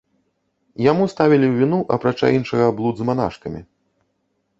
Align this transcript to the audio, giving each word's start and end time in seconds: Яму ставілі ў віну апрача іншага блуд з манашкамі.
Яму 0.91 1.03
ставілі 1.13 1.45
ў 1.49 1.53
віну 1.63 1.79
апрача 1.97 2.27
іншага 2.37 2.65
блуд 2.79 2.95
з 3.03 3.07
манашкамі. 3.11 3.61